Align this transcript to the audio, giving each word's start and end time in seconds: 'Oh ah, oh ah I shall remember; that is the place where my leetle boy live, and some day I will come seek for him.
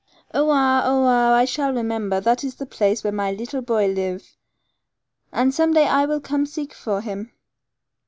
'Oh 0.33 0.49
ah, 0.49 0.81
oh 0.83 1.05
ah 1.05 1.35
I 1.35 1.45
shall 1.45 1.71
remember; 1.71 2.19
that 2.19 2.43
is 2.43 2.55
the 2.55 2.65
place 2.65 3.03
where 3.03 3.13
my 3.13 3.31
leetle 3.31 3.61
boy 3.61 3.85
live, 3.85 4.35
and 5.31 5.53
some 5.53 5.73
day 5.73 5.85
I 5.85 6.05
will 6.07 6.19
come 6.19 6.47
seek 6.47 6.73
for 6.73 7.01
him. 7.01 7.31